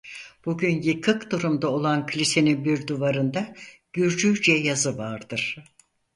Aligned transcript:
Bugün 0.45 0.81
yıkık 0.81 1.31
durumda 1.31 1.69
olan 1.71 2.05
kilisenin 2.05 2.65
bir 2.65 2.87
duvarında 2.87 3.53
Gürcüce 3.93 4.53
yazı 4.53 4.97
vardır. 4.97 5.63